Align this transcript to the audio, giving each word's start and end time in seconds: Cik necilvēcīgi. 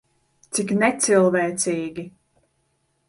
Cik 0.57 0.71
necilvēcīgi. 0.83 2.09